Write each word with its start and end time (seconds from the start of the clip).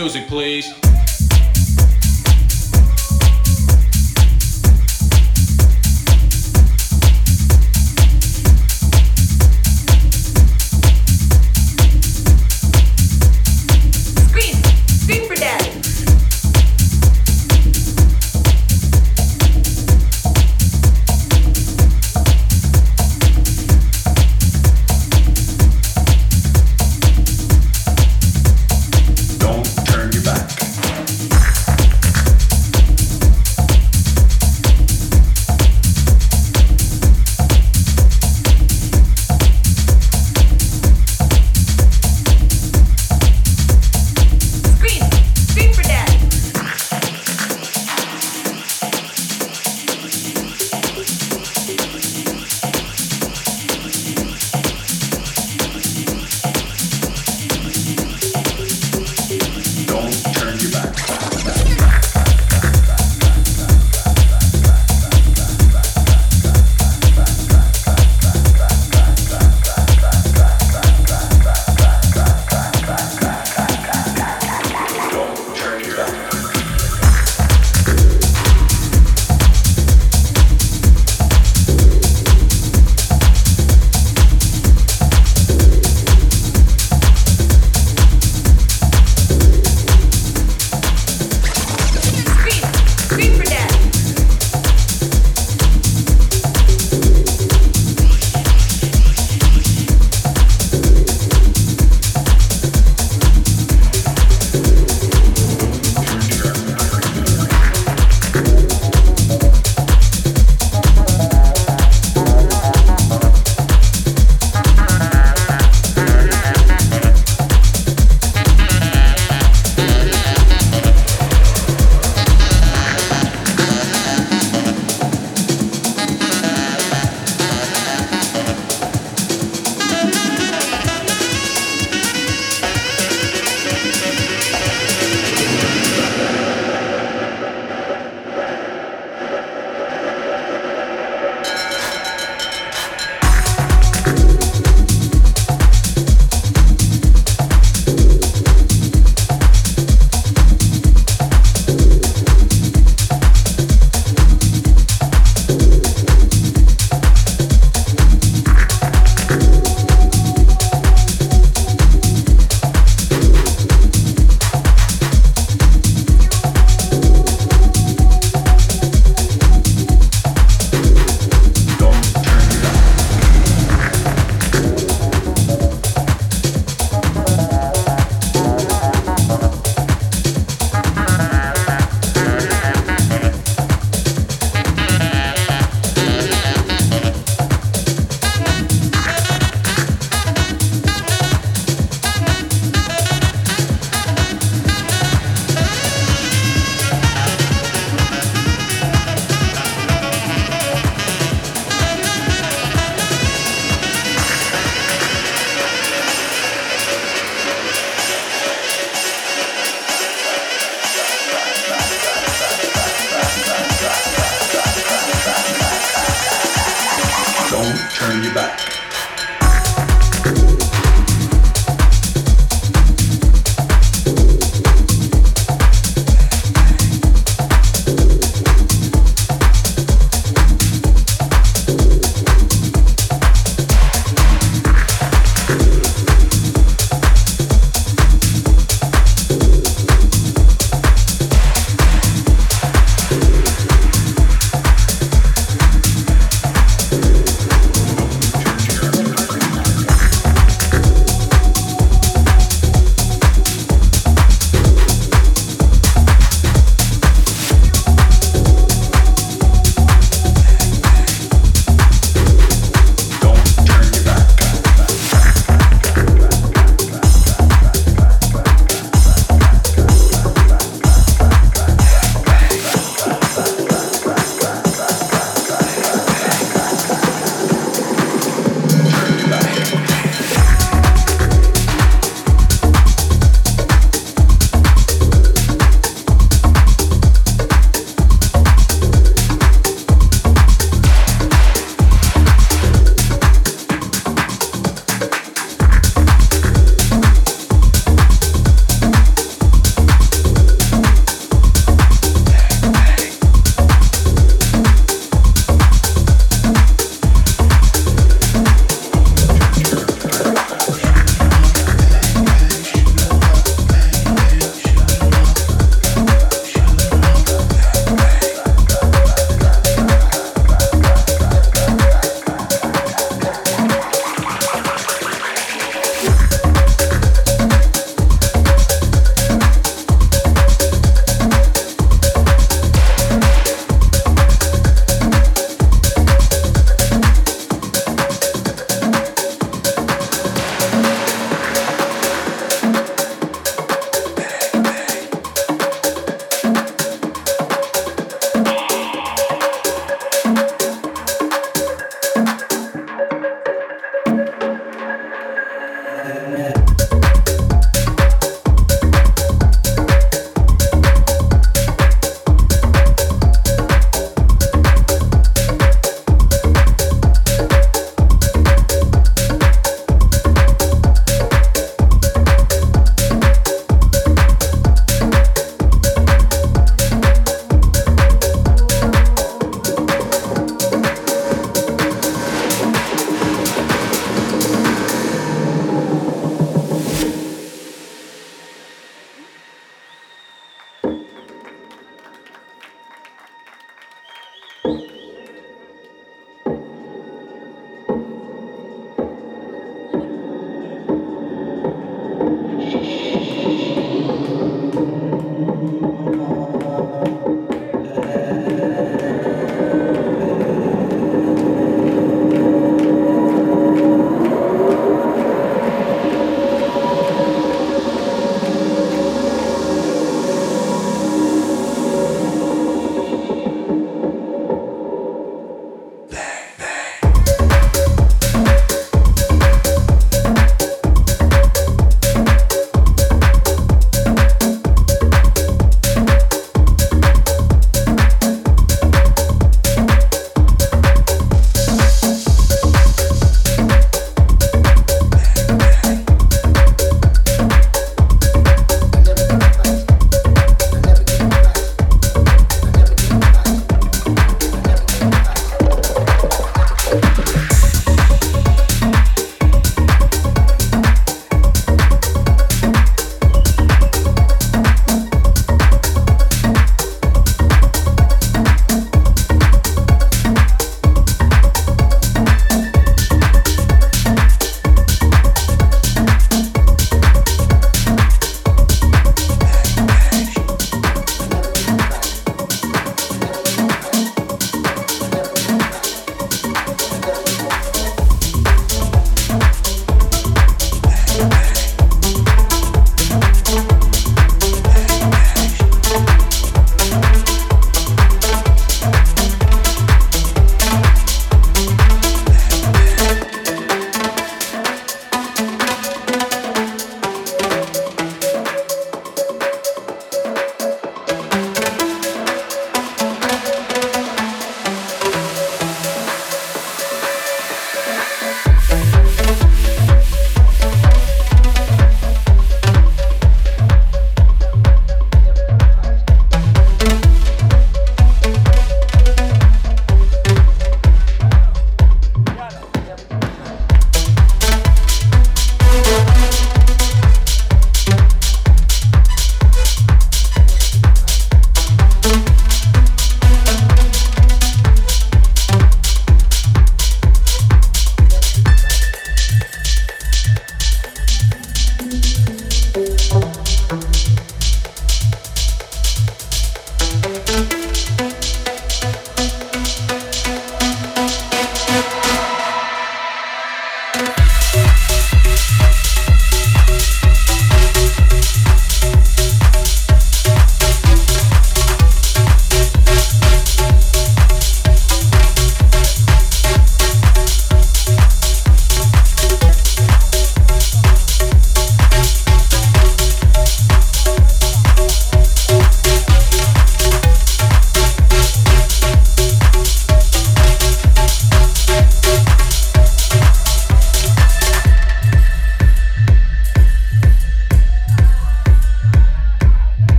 Music, 0.00 0.26
please. 0.28 0.89